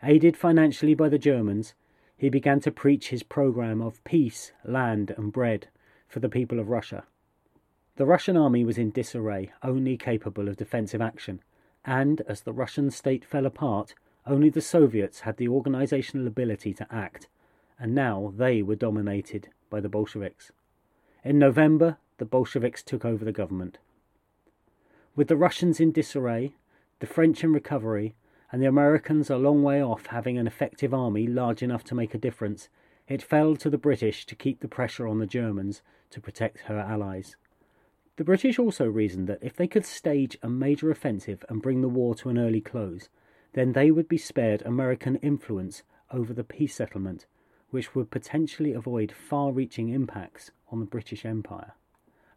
Aided 0.02 0.36
financially 0.36 0.94
by 0.94 1.08
the 1.08 1.18
Germans, 1.18 1.74
he 2.20 2.28
began 2.28 2.60
to 2.60 2.70
preach 2.70 3.08
his 3.08 3.22
program 3.22 3.80
of 3.80 4.04
peace, 4.04 4.52
land, 4.62 5.10
and 5.16 5.32
bread 5.32 5.68
for 6.06 6.20
the 6.20 6.28
people 6.28 6.60
of 6.60 6.68
Russia. 6.68 7.04
The 7.96 8.04
Russian 8.04 8.36
army 8.36 8.62
was 8.62 8.76
in 8.76 8.90
disarray, 8.90 9.52
only 9.62 9.96
capable 9.96 10.46
of 10.46 10.58
defensive 10.58 11.00
action, 11.00 11.40
and 11.82 12.20
as 12.28 12.42
the 12.42 12.52
Russian 12.52 12.90
state 12.90 13.24
fell 13.24 13.46
apart, 13.46 13.94
only 14.26 14.50
the 14.50 14.60
Soviets 14.60 15.20
had 15.20 15.38
the 15.38 15.48
organizational 15.48 16.26
ability 16.26 16.74
to 16.74 16.86
act, 16.90 17.26
and 17.78 17.94
now 17.94 18.34
they 18.36 18.60
were 18.60 18.76
dominated 18.76 19.48
by 19.70 19.80
the 19.80 19.88
Bolsheviks. 19.88 20.52
In 21.24 21.38
November, 21.38 21.96
the 22.18 22.26
Bolsheviks 22.26 22.82
took 22.82 23.02
over 23.02 23.24
the 23.24 23.32
government. 23.32 23.78
With 25.16 25.28
the 25.28 25.38
Russians 25.38 25.80
in 25.80 25.90
disarray, 25.90 26.52
the 26.98 27.06
French 27.06 27.42
in 27.42 27.54
recovery, 27.54 28.14
and 28.52 28.60
the 28.60 28.66
Americans 28.66 29.30
a 29.30 29.36
long 29.36 29.62
way 29.62 29.82
off 29.82 30.06
having 30.06 30.38
an 30.38 30.46
effective 30.46 30.92
army 30.92 31.26
large 31.26 31.62
enough 31.62 31.84
to 31.84 31.94
make 31.94 32.14
a 32.14 32.18
difference, 32.18 32.68
it 33.08 33.22
fell 33.22 33.56
to 33.56 33.70
the 33.70 33.78
British 33.78 34.26
to 34.26 34.34
keep 34.34 34.60
the 34.60 34.68
pressure 34.68 35.06
on 35.06 35.18
the 35.18 35.26
Germans 35.26 35.82
to 36.10 36.20
protect 36.20 36.62
her 36.62 36.78
allies. 36.78 37.36
The 38.16 38.24
British 38.24 38.58
also 38.58 38.86
reasoned 38.86 39.28
that 39.28 39.42
if 39.42 39.56
they 39.56 39.66
could 39.66 39.86
stage 39.86 40.36
a 40.42 40.48
major 40.48 40.90
offensive 40.90 41.44
and 41.48 41.62
bring 41.62 41.80
the 41.80 41.88
war 41.88 42.14
to 42.16 42.28
an 42.28 42.38
early 42.38 42.60
close, 42.60 43.08
then 43.52 43.72
they 43.72 43.90
would 43.90 44.08
be 44.08 44.18
spared 44.18 44.62
American 44.62 45.16
influence 45.16 45.82
over 46.10 46.32
the 46.32 46.44
peace 46.44 46.74
settlement, 46.74 47.26
which 47.70 47.94
would 47.94 48.10
potentially 48.10 48.72
avoid 48.72 49.12
far 49.12 49.52
reaching 49.52 49.88
impacts 49.88 50.50
on 50.70 50.80
the 50.80 50.86
British 50.86 51.24
Empire. 51.24 51.72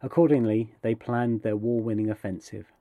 Accordingly, 0.00 0.74
they 0.82 0.94
planned 0.94 1.42
their 1.42 1.56
war 1.56 1.80
winning 1.80 2.10
offensive. 2.10 2.72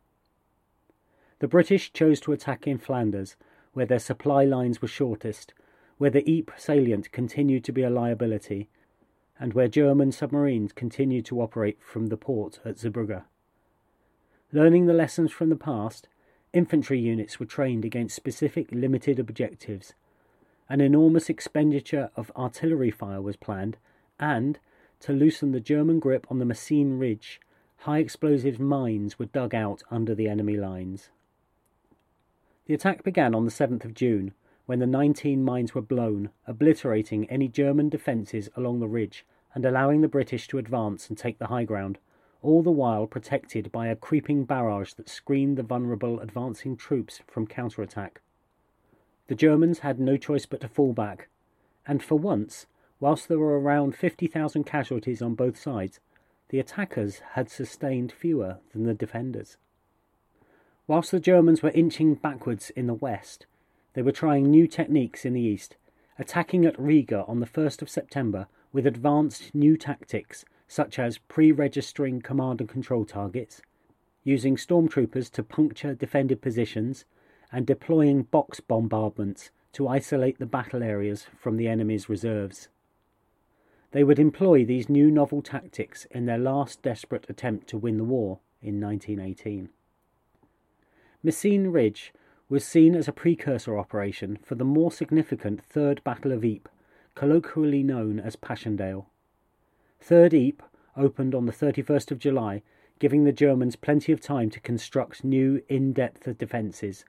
The 1.39 1.47
British 1.47 1.91
chose 1.91 2.19
to 2.21 2.31
attack 2.31 2.67
in 2.67 2.77
Flanders, 2.77 3.35
where 3.73 3.85
their 3.85 3.99
supply 3.99 4.45
lines 4.45 4.81
were 4.81 4.87
shortest, 4.87 5.53
where 5.97 6.09
the 6.09 6.23
Ypres 6.29 6.63
salient 6.63 7.11
continued 7.11 7.63
to 7.65 7.71
be 7.71 7.83
a 7.83 7.89
liability, 7.89 8.69
and 9.39 9.53
where 9.53 9.67
German 9.67 10.11
submarines 10.11 10.71
continued 10.71 11.25
to 11.25 11.41
operate 11.41 11.79
from 11.81 12.07
the 12.07 12.17
port 12.17 12.59
at 12.63 12.77
Zeebrugge. 12.77 13.23
Learning 14.51 14.85
the 14.85 14.93
lessons 14.93 15.31
from 15.31 15.49
the 15.49 15.55
past, 15.55 16.07
infantry 16.53 16.99
units 16.99 17.39
were 17.39 17.45
trained 17.45 17.83
against 17.83 18.15
specific 18.15 18.71
limited 18.71 19.19
objectives. 19.19 19.93
An 20.69 20.79
enormous 20.79 21.29
expenditure 21.29 22.11
of 22.15 22.31
artillery 22.37 22.91
fire 22.91 23.21
was 23.21 23.35
planned, 23.35 23.77
and, 24.19 24.59
to 25.01 25.11
loosen 25.11 25.51
the 25.51 25.59
German 25.59 25.99
grip 25.99 26.25
on 26.29 26.39
the 26.39 26.45
Messines 26.45 26.99
Ridge, 27.01 27.41
high 27.77 27.97
explosive 27.97 28.59
mines 28.59 29.19
were 29.19 29.25
dug 29.25 29.53
out 29.53 29.83
under 29.91 30.15
the 30.15 30.29
enemy 30.29 30.55
lines. 30.55 31.09
The 32.65 32.73
attack 32.73 33.03
began 33.03 33.35
on 33.35 33.43
the 33.43 33.51
7th 33.51 33.83
of 33.83 33.93
June, 33.93 34.33
when 34.67 34.79
the 34.79 34.87
19 34.87 35.43
mines 35.43 35.75
were 35.75 35.81
blown, 35.81 36.29
obliterating 36.47 37.29
any 37.29 37.49
German 37.49 37.89
defences 37.89 38.49
along 38.55 38.79
the 38.79 38.87
ridge 38.87 39.25
and 39.53 39.65
allowing 39.65 39.99
the 39.99 40.07
British 40.07 40.47
to 40.47 40.57
advance 40.57 41.09
and 41.09 41.17
take 41.17 41.39
the 41.39 41.47
high 41.47 41.65
ground, 41.65 41.99
all 42.41 42.63
the 42.63 42.71
while 42.71 43.05
protected 43.05 43.69
by 43.73 43.87
a 43.87 43.97
creeping 43.97 44.45
barrage 44.45 44.93
that 44.93 45.09
screened 45.09 45.57
the 45.57 45.63
vulnerable 45.63 46.21
advancing 46.21 46.77
troops 46.77 47.21
from 47.27 47.47
counterattack. 47.47 48.21
The 49.27 49.35
Germans 49.35 49.79
had 49.79 49.99
no 49.99 50.15
choice 50.15 50.45
but 50.45 50.61
to 50.61 50.69
fall 50.69 50.93
back, 50.93 51.27
and 51.85 52.01
for 52.01 52.17
once, 52.17 52.65
whilst 53.01 53.27
there 53.27 53.39
were 53.39 53.59
around 53.59 53.97
50,000 53.97 54.63
casualties 54.63 55.21
on 55.21 55.35
both 55.35 55.59
sides, 55.59 55.99
the 56.47 56.59
attackers 56.59 57.19
had 57.31 57.49
sustained 57.49 58.13
fewer 58.13 58.59
than 58.71 58.83
the 58.83 58.93
defenders. 58.93 59.57
Whilst 60.85 61.11
the 61.11 61.19
Germans 61.21 61.63
were 61.63 61.71
inching 61.71 62.15
backwards 62.15 62.69
in 62.71 62.87
the 62.87 62.93
west, 62.93 63.45
they 63.93 64.01
were 64.01 64.11
trying 64.11 64.51
new 64.51 64.67
techniques 64.67 65.23
in 65.23 65.31
the 65.31 65.41
east, 65.41 65.77
attacking 66.19 66.65
at 66.65 66.77
Riga 66.77 67.23
on 67.25 67.39
the 67.39 67.45
1st 67.45 67.81
of 67.81 67.89
September 67.89 68.47
with 68.73 68.85
advanced 68.85 69.55
new 69.55 69.77
tactics 69.77 70.43
such 70.67 70.99
as 70.99 71.19
pre 71.19 71.53
registering 71.53 72.21
command 72.21 72.59
and 72.59 72.69
control 72.69 73.05
targets, 73.05 73.61
using 74.25 74.57
stormtroopers 74.57 75.31
to 75.31 75.41
puncture 75.41 75.95
defended 75.95 76.41
positions, 76.41 77.05
and 77.49 77.65
deploying 77.65 78.23
box 78.23 78.59
bombardments 78.59 79.51
to 79.71 79.87
isolate 79.87 80.37
the 80.37 80.45
battle 80.45 80.83
areas 80.83 81.27
from 81.39 81.55
the 81.55 81.69
enemy's 81.69 82.09
reserves. 82.09 82.67
They 83.91 84.03
would 84.03 84.19
employ 84.19 84.65
these 84.65 84.89
new 84.89 85.09
novel 85.09 85.41
tactics 85.41 86.05
in 86.11 86.25
their 86.25 86.37
last 86.37 86.81
desperate 86.81 87.25
attempt 87.29 87.67
to 87.67 87.77
win 87.77 87.97
the 87.97 88.03
war 88.03 88.39
in 88.61 88.81
1918. 88.81 89.69
Messines 91.25 91.69
Ridge 91.69 92.13
was 92.49 92.65
seen 92.65 92.95
as 92.95 93.07
a 93.07 93.13
precursor 93.13 93.77
operation 93.79 94.37
for 94.43 94.55
the 94.55 94.65
more 94.65 94.91
significant 94.91 95.63
Third 95.63 96.03
Battle 96.03 96.33
of 96.33 96.43
Ypres, 96.43 96.73
colloquially 97.15 97.81
known 97.81 98.19
as 98.19 98.35
Passchendaele. 98.35 99.07
Third 100.01 100.33
Ypres 100.33 100.67
opened 100.97 101.33
on 101.33 101.45
the 101.45 101.53
31st 101.53 102.11
of 102.11 102.19
July, 102.19 102.61
giving 102.99 103.23
the 103.23 103.31
Germans 103.31 103.77
plenty 103.77 104.11
of 104.11 104.19
time 104.19 104.49
to 104.49 104.59
construct 104.59 105.23
new 105.23 105.63
in-depth 105.69 106.37
defences. 106.37 107.05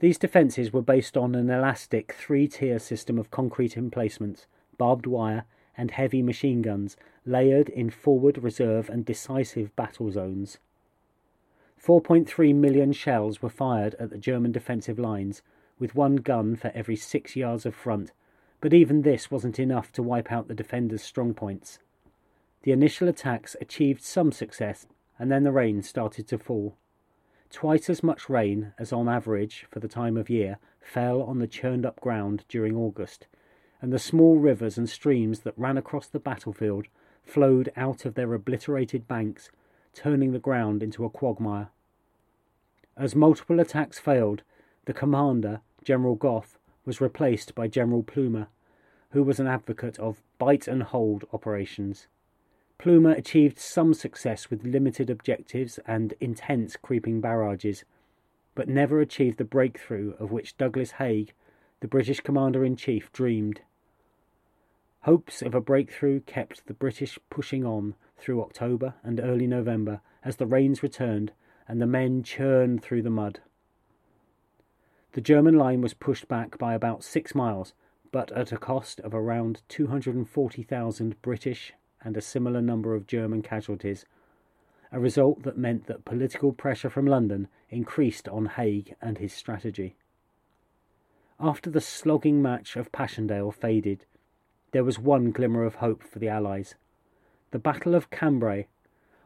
These 0.00 0.18
defences 0.18 0.72
were 0.72 0.82
based 0.82 1.16
on 1.16 1.36
an 1.36 1.48
elastic 1.48 2.14
three-tier 2.14 2.80
system 2.80 3.20
of 3.20 3.30
concrete 3.30 3.76
emplacements, 3.76 4.46
barbed 4.78 5.06
wire, 5.06 5.44
and 5.76 5.92
heavy 5.92 6.22
machine 6.22 6.60
guns 6.60 6.96
layered 7.24 7.68
in 7.68 7.88
forward, 7.88 8.42
reserve, 8.42 8.90
and 8.90 9.04
decisive 9.04 9.74
battle 9.76 10.10
zones. 10.10 10.58
4.3 11.84 12.54
million 12.54 12.92
shells 12.92 13.42
were 13.42 13.48
fired 13.48 13.96
at 13.98 14.10
the 14.10 14.18
German 14.18 14.52
defensive 14.52 15.00
lines, 15.00 15.42
with 15.80 15.96
one 15.96 16.14
gun 16.14 16.54
for 16.54 16.70
every 16.76 16.94
six 16.94 17.34
yards 17.34 17.66
of 17.66 17.74
front, 17.74 18.12
but 18.60 18.72
even 18.72 19.02
this 19.02 19.32
wasn't 19.32 19.58
enough 19.58 19.90
to 19.90 20.02
wipe 20.02 20.30
out 20.30 20.46
the 20.46 20.54
defenders' 20.54 21.02
strong 21.02 21.34
points. 21.34 21.80
The 22.62 22.70
initial 22.70 23.08
attacks 23.08 23.56
achieved 23.60 24.00
some 24.00 24.30
success, 24.30 24.86
and 25.18 25.28
then 25.28 25.42
the 25.42 25.50
rain 25.50 25.82
started 25.82 26.28
to 26.28 26.38
fall. 26.38 26.76
Twice 27.50 27.90
as 27.90 28.04
much 28.04 28.30
rain 28.30 28.74
as 28.78 28.92
on 28.92 29.08
average 29.08 29.66
for 29.68 29.80
the 29.80 29.88
time 29.88 30.16
of 30.16 30.30
year 30.30 30.58
fell 30.80 31.20
on 31.22 31.40
the 31.40 31.48
churned 31.48 31.84
up 31.84 32.00
ground 32.00 32.44
during 32.48 32.76
August, 32.76 33.26
and 33.80 33.92
the 33.92 33.98
small 33.98 34.36
rivers 34.36 34.78
and 34.78 34.88
streams 34.88 35.40
that 35.40 35.58
ran 35.58 35.76
across 35.76 36.06
the 36.06 36.20
battlefield 36.20 36.86
flowed 37.24 37.72
out 37.76 38.04
of 38.04 38.14
their 38.14 38.32
obliterated 38.32 39.08
banks 39.08 39.50
turning 39.92 40.32
the 40.32 40.38
ground 40.38 40.82
into 40.82 41.04
a 41.04 41.10
quagmire. 41.10 41.68
As 42.96 43.14
multiple 43.14 43.60
attacks 43.60 43.98
failed, 43.98 44.42
the 44.84 44.92
commander, 44.92 45.60
General 45.84 46.14
Gough, 46.14 46.58
was 46.84 47.00
replaced 47.00 47.54
by 47.54 47.68
General 47.68 48.02
Plumer, 48.02 48.48
who 49.10 49.22
was 49.22 49.38
an 49.38 49.46
advocate 49.46 49.98
of 49.98 50.22
bite 50.38 50.66
and 50.66 50.82
hold 50.82 51.24
operations. 51.32 52.06
Plumer 52.78 53.12
achieved 53.12 53.58
some 53.58 53.94
success 53.94 54.50
with 54.50 54.64
limited 54.64 55.08
objectives 55.08 55.78
and 55.86 56.14
intense 56.20 56.76
creeping 56.76 57.20
barrages, 57.20 57.84
but 58.54 58.68
never 58.68 59.00
achieved 59.00 59.38
the 59.38 59.44
breakthrough 59.44 60.14
of 60.18 60.32
which 60.32 60.56
Douglas 60.56 60.92
Haig, 60.92 61.32
the 61.80 61.88
British 61.88 62.20
commander 62.20 62.64
in 62.64 62.76
chief, 62.76 63.12
dreamed. 63.12 63.60
Hopes 65.02 65.42
of 65.42 65.54
a 65.54 65.60
breakthrough 65.60 66.20
kept 66.20 66.66
the 66.66 66.74
British 66.74 67.18
pushing 67.30 67.64
on 67.64 67.94
through 68.22 68.40
October 68.40 68.94
and 69.02 69.20
early 69.20 69.46
November 69.46 70.00
as 70.24 70.36
the 70.36 70.46
rains 70.46 70.82
returned 70.82 71.32
and 71.68 71.80
the 71.80 71.86
men 71.86 72.22
churned 72.22 72.82
through 72.82 73.02
the 73.02 73.10
mud. 73.10 73.40
The 75.12 75.20
German 75.20 75.56
line 75.58 75.80
was 75.80 75.92
pushed 75.92 76.28
back 76.28 76.56
by 76.56 76.72
about 76.72 77.04
six 77.04 77.34
miles, 77.34 77.74
but 78.12 78.32
at 78.32 78.52
a 78.52 78.56
cost 78.56 79.00
of 79.00 79.12
around 79.12 79.60
240,000 79.68 81.20
British 81.20 81.72
and 82.02 82.16
a 82.16 82.22
similar 82.22 82.62
number 82.62 82.94
of 82.94 83.06
German 83.06 83.42
casualties, 83.42 84.06
a 84.90 85.00
result 85.00 85.42
that 85.42 85.58
meant 85.58 85.86
that 85.86 86.04
political 86.04 86.52
pressure 86.52 86.90
from 86.90 87.06
London 87.06 87.48
increased 87.70 88.28
on 88.28 88.46
Haig 88.46 88.94
and 89.02 89.18
his 89.18 89.32
strategy. 89.32 89.96
After 91.40 91.70
the 91.70 91.80
slogging 91.80 92.40
match 92.40 92.76
of 92.76 92.92
Passchendaele 92.92 93.50
faded, 93.50 94.04
there 94.72 94.84
was 94.84 94.98
one 94.98 95.32
glimmer 95.32 95.64
of 95.64 95.76
hope 95.76 96.02
for 96.02 96.18
the 96.18 96.28
Allies. 96.28 96.74
The 97.52 97.58
Battle 97.58 97.94
of 97.94 98.08
Cambrai 98.08 98.66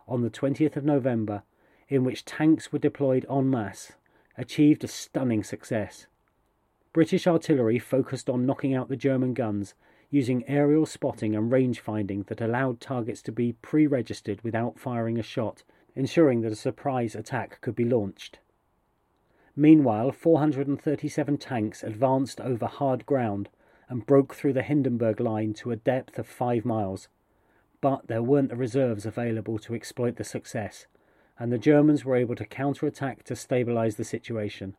on 0.08 0.22
the 0.22 0.30
20th 0.30 0.74
of 0.74 0.84
November, 0.84 1.44
in 1.88 2.02
which 2.02 2.24
tanks 2.24 2.72
were 2.72 2.78
deployed 2.80 3.24
en 3.30 3.48
masse, 3.48 3.92
achieved 4.36 4.82
a 4.82 4.88
stunning 4.88 5.44
success. 5.44 6.08
British 6.92 7.28
artillery 7.28 7.78
focused 7.78 8.28
on 8.28 8.44
knocking 8.44 8.74
out 8.74 8.88
the 8.88 8.96
German 8.96 9.32
guns 9.32 9.74
using 10.10 10.48
aerial 10.48 10.86
spotting 10.86 11.36
and 11.36 11.52
range 11.52 11.78
finding 11.78 12.24
that 12.24 12.40
allowed 12.40 12.80
targets 12.80 13.22
to 13.22 13.30
be 13.30 13.52
pre 13.62 13.86
registered 13.86 14.42
without 14.42 14.76
firing 14.76 15.20
a 15.20 15.22
shot, 15.22 15.62
ensuring 15.94 16.40
that 16.40 16.50
a 16.50 16.56
surprise 16.56 17.14
attack 17.14 17.60
could 17.60 17.76
be 17.76 17.84
launched. 17.84 18.40
Meanwhile, 19.54 20.10
437 20.10 21.38
tanks 21.38 21.84
advanced 21.84 22.40
over 22.40 22.66
hard 22.66 23.06
ground 23.06 23.50
and 23.88 24.04
broke 24.04 24.34
through 24.34 24.54
the 24.54 24.62
Hindenburg 24.62 25.20
line 25.20 25.54
to 25.54 25.70
a 25.70 25.76
depth 25.76 26.18
of 26.18 26.26
five 26.26 26.64
miles. 26.64 27.06
But 27.80 28.06
there 28.06 28.22
weren't 28.22 28.48
the 28.48 28.56
reserves 28.56 29.06
available 29.06 29.58
to 29.60 29.74
exploit 29.74 30.16
the 30.16 30.24
success, 30.24 30.86
and 31.38 31.52
the 31.52 31.58
Germans 31.58 32.04
were 32.04 32.16
able 32.16 32.34
to 32.36 32.46
counterattack 32.46 33.22
to 33.24 33.34
stabilise 33.34 33.96
the 33.96 34.04
situation. 34.04 34.76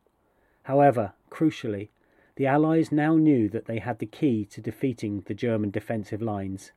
However, 0.64 1.12
crucially, 1.30 1.88
the 2.36 2.46
Allies 2.46 2.92
now 2.92 3.16
knew 3.16 3.48
that 3.48 3.66
they 3.66 3.78
had 3.78 3.98
the 3.98 4.06
key 4.06 4.44
to 4.46 4.60
defeating 4.60 5.22
the 5.26 5.34
German 5.34 5.70
defensive 5.70 6.22
lines. 6.22 6.72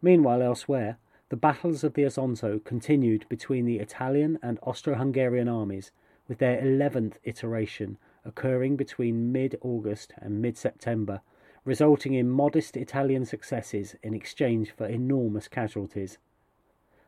Meanwhile, 0.00 0.42
elsewhere, 0.42 0.98
the 1.28 1.36
battles 1.36 1.84
of 1.84 1.94
the 1.94 2.04
Isonzo 2.04 2.58
continued 2.62 3.26
between 3.28 3.64
the 3.64 3.78
Italian 3.78 4.38
and 4.42 4.58
Austro 4.62 4.94
Hungarian 4.94 5.48
armies, 5.48 5.90
with 6.28 6.38
their 6.38 6.60
11th 6.60 7.14
iteration 7.24 7.98
occurring 8.24 8.76
between 8.76 9.32
mid 9.32 9.56
August 9.60 10.12
and 10.18 10.40
mid 10.40 10.56
September, 10.56 11.20
resulting 11.64 12.14
in 12.14 12.28
modest 12.28 12.76
Italian 12.76 13.24
successes 13.24 13.94
in 14.02 14.14
exchange 14.14 14.70
for 14.70 14.86
enormous 14.86 15.48
casualties. 15.48 16.18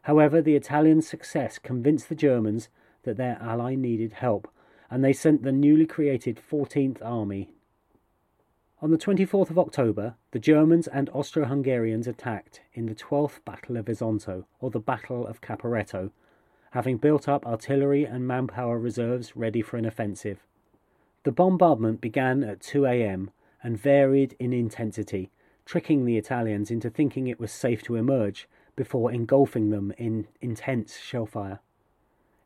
However, 0.02 0.42
the 0.42 0.54
Italian 0.54 1.02
success 1.02 1.58
convinced 1.58 2.08
the 2.08 2.14
Germans 2.14 2.68
that 3.02 3.16
their 3.16 3.38
ally 3.40 3.74
needed 3.74 4.14
help, 4.14 4.48
and 4.90 5.02
they 5.02 5.12
sent 5.12 5.42
the 5.42 5.52
newly 5.52 5.86
created 5.86 6.38
14th 6.38 6.98
Army. 7.02 7.50
On 8.82 8.90
the 8.90 8.98
24th 8.98 9.50
of 9.50 9.58
October, 9.58 10.14
the 10.32 10.38
Germans 10.38 10.86
and 10.88 11.08
Austro 11.10 11.46
Hungarians 11.46 12.06
attacked 12.06 12.60
in 12.74 12.86
the 12.86 12.94
12th 12.94 13.42
Battle 13.44 13.78
of 13.78 13.86
Isonzo, 13.86 14.44
or 14.60 14.70
the 14.70 14.78
Battle 14.78 15.26
of 15.26 15.40
Caporetto, 15.40 16.10
having 16.72 16.98
built 16.98 17.28
up 17.28 17.46
artillery 17.46 18.04
and 18.04 18.26
manpower 18.26 18.78
reserves 18.78 19.36
ready 19.36 19.62
for 19.62 19.78
an 19.78 19.86
offensive. 19.86 20.44
The 21.22 21.32
bombardment 21.32 22.02
began 22.02 22.44
at 22.44 22.60
2 22.60 22.84
a.m. 22.84 23.30
and 23.64 23.76
varied 23.80 24.36
in 24.38 24.52
intensity, 24.52 25.30
tricking 25.64 26.04
the 26.04 26.16
Italians 26.18 26.70
into 26.70 26.88
thinking 26.88 27.26
it 27.26 27.40
was 27.40 27.50
safe 27.50 27.82
to 27.82 27.96
emerge 27.96 28.46
before 28.76 29.10
engulfing 29.10 29.70
them 29.70 29.92
in 29.98 30.28
intense 30.40 30.98
shellfire. 30.98 31.58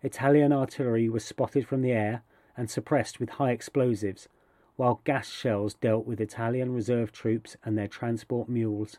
Italian 0.02 0.52
artillery 0.52 1.08
was 1.08 1.24
spotted 1.24 1.66
from 1.66 1.82
the 1.82 1.92
air 1.92 2.22
and 2.56 2.70
suppressed 2.70 3.18
with 3.18 3.30
high 3.30 3.50
explosives, 3.50 4.28
while 4.76 5.00
gas 5.04 5.28
shells 5.28 5.74
dealt 5.74 6.06
with 6.06 6.20
Italian 6.20 6.72
reserve 6.72 7.10
troops 7.10 7.56
and 7.64 7.76
their 7.76 7.88
transport 7.88 8.48
mules. 8.48 8.98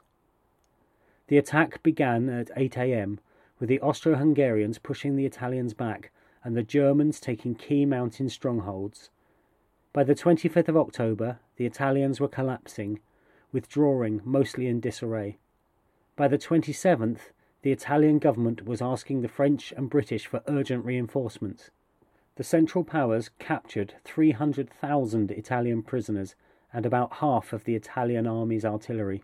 The 1.27 1.37
attack 1.37 1.81
began 1.83 2.27
at 2.27 2.51
8 2.55 2.77
am, 2.77 3.19
with 3.59 3.69
the 3.69 3.79
Austro 3.79 4.15
Hungarians 4.15 4.77
pushing 4.77 5.15
the 5.15 5.25
Italians 5.25 5.73
back 5.73 6.11
and 6.43 6.55
the 6.55 6.63
Germans 6.63 7.19
taking 7.19 7.55
key 7.55 7.85
mountain 7.85 8.27
strongholds. 8.29 9.09
By 9.91 10.03
the 10.03 10.13
25th 10.13 10.67
of 10.67 10.77
October, 10.77 11.39
the 11.55 11.65
Italians 11.65 12.19
were 12.19 12.27
collapsing, 12.27 12.99
withdrawing 13.51 14.21
mostly 14.23 14.67
in 14.67 14.79
disarray. 14.79 15.39
By 16.15 16.27
the 16.27 16.37
27th, 16.37 17.31
the 17.63 17.71
Italian 17.71 18.19
government 18.19 18.65
was 18.65 18.83
asking 18.83 19.21
the 19.21 19.27
French 19.27 19.73
and 19.75 19.89
British 19.89 20.27
for 20.27 20.43
urgent 20.47 20.85
reinforcements. 20.85 21.71
The 22.35 22.43
Central 22.43 22.83
Powers 22.83 23.31
captured 23.39 23.95
300,000 24.05 25.31
Italian 25.31 25.81
prisoners 25.81 26.35
and 26.71 26.85
about 26.85 27.13
half 27.13 27.51
of 27.51 27.63
the 27.63 27.75
Italian 27.75 28.27
army's 28.27 28.63
artillery. 28.63 29.23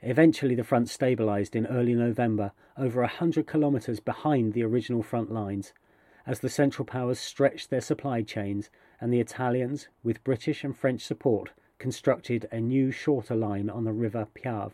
Eventually, 0.00 0.54
the 0.54 0.62
front 0.62 0.88
stabilized 0.88 1.56
in 1.56 1.66
early 1.66 1.94
November, 1.94 2.52
over 2.78 3.02
a 3.02 3.08
hundred 3.08 3.48
kilometers 3.48 3.98
behind 3.98 4.52
the 4.52 4.62
original 4.62 5.02
front 5.02 5.32
lines, 5.32 5.72
as 6.24 6.38
the 6.38 6.48
Central 6.48 6.86
Powers 6.86 7.18
stretched 7.18 7.68
their 7.68 7.80
supply 7.80 8.22
chains 8.22 8.70
and 9.00 9.12
the 9.12 9.20
Italians, 9.20 9.88
with 10.02 10.24
British 10.24 10.64
and 10.64 10.76
French 10.76 11.02
support, 11.02 11.50
constructed 11.78 12.48
a 12.50 12.60
new 12.60 12.90
shorter 12.90 13.34
line 13.34 13.68
on 13.68 13.84
the 13.84 13.92
River 13.92 14.26
Piave. 14.34 14.72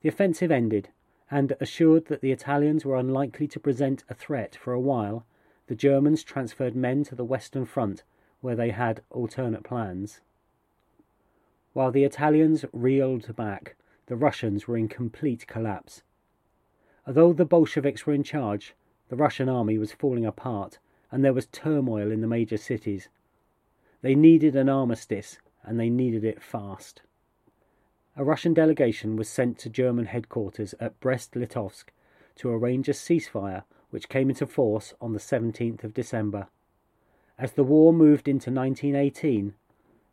The 0.00 0.08
offensive 0.08 0.50
ended, 0.50 0.88
and 1.30 1.56
assured 1.60 2.06
that 2.06 2.20
the 2.20 2.32
Italians 2.32 2.84
were 2.84 2.96
unlikely 2.96 3.48
to 3.48 3.60
present 3.60 4.04
a 4.08 4.14
threat 4.14 4.54
for 4.54 4.72
a 4.72 4.80
while, 4.80 5.24
the 5.66 5.74
Germans 5.74 6.22
transferred 6.22 6.76
men 6.76 7.04
to 7.04 7.14
the 7.14 7.24
Western 7.24 7.64
Front, 7.64 8.02
where 8.40 8.56
they 8.56 8.70
had 8.70 9.02
alternate 9.10 9.62
plans. 9.62 10.20
While 11.72 11.90
the 11.90 12.04
Italians 12.04 12.64
reeled 12.72 13.34
back, 13.34 13.76
the 14.06 14.16
Russians 14.16 14.68
were 14.68 14.76
in 14.76 14.88
complete 14.88 15.46
collapse. 15.46 16.02
Although 17.06 17.32
the 17.32 17.46
Bolsheviks 17.46 18.06
were 18.06 18.12
in 18.12 18.22
charge, 18.22 18.74
the 19.08 19.16
Russian 19.16 19.48
army 19.48 19.78
was 19.78 19.92
falling 19.92 20.26
apart, 20.26 20.78
and 21.10 21.24
there 21.24 21.32
was 21.32 21.46
turmoil 21.46 22.10
in 22.10 22.20
the 22.20 22.26
major 22.26 22.56
cities. 22.56 23.08
They 24.02 24.14
needed 24.16 24.56
an 24.56 24.68
armistice, 24.68 25.38
and 25.62 25.78
they 25.78 25.88
needed 25.88 26.24
it 26.24 26.42
fast. 26.42 27.02
A 28.16 28.24
Russian 28.24 28.52
delegation 28.52 29.16
was 29.16 29.28
sent 29.28 29.58
to 29.58 29.70
German 29.70 30.06
headquarters 30.06 30.74
at 30.78 31.00
Brest 31.00 31.32
Litovsk 31.32 31.86
to 32.36 32.50
arrange 32.50 32.88
a 32.88 32.92
ceasefire 32.92 33.62
which 33.90 34.08
came 34.08 34.28
into 34.28 34.46
force 34.46 34.92
on 35.00 35.12
the 35.12 35.18
17th 35.18 35.84
of 35.84 35.94
December. 35.94 36.48
As 37.38 37.52
the 37.52 37.64
war 37.64 37.92
moved 37.92 38.28
into 38.28 38.50
1918, 38.50 39.54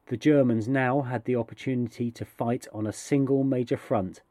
the 0.08 0.17
Germans 0.17 0.67
now 0.67 1.02
had 1.02 1.25
the 1.25 1.36
opportunity 1.36 2.12
to 2.12 2.25
fight 2.25 2.67
on 2.73 2.88
a 2.88 2.93
single 2.93 3.43
major 3.43 3.78
front, 3.78 4.21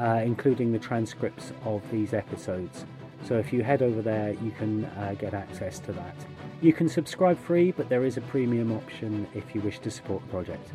uh, 0.00 0.22
including 0.24 0.72
the 0.72 0.78
transcripts 0.78 1.52
of 1.64 1.82
these 1.90 2.14
episodes. 2.14 2.86
So 3.24 3.36
if 3.36 3.52
you 3.52 3.62
head 3.62 3.82
over 3.82 4.00
there, 4.00 4.32
you 4.42 4.50
can 4.52 4.86
uh, 4.86 5.14
get 5.18 5.34
access 5.34 5.78
to 5.80 5.92
that. 5.92 6.16
You 6.62 6.72
can 6.72 6.88
subscribe 6.88 7.38
free, 7.38 7.72
but 7.72 7.88
there 7.88 8.04
is 8.04 8.16
a 8.16 8.22
premium 8.22 8.72
option 8.72 9.26
if 9.34 9.54
you 9.54 9.60
wish 9.60 9.78
to 9.80 9.90
support 9.90 10.22
the 10.22 10.28
project. 10.28 10.70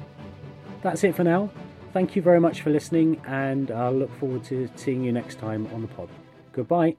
That's 0.82 1.04
it 1.04 1.16
for 1.16 1.24
now. 1.24 1.50
Thank 1.94 2.16
you 2.16 2.22
very 2.22 2.40
much 2.40 2.62
for 2.62 2.70
listening, 2.70 3.22
and 3.26 3.72
I'll 3.72 3.94
look 3.94 4.14
forward 4.20 4.44
to 4.46 4.70
seeing 4.76 5.04
you 5.04 5.12
next 5.12 5.40
time 5.40 5.68
on 5.74 5.82
the 5.82 5.88
pod. 5.88 6.10
Goodbye. 6.52 6.96